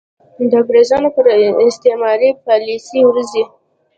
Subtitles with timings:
[0.49, 1.25] د انګرېزانو پر
[1.67, 3.43] استعماري پالیسۍ ورځي.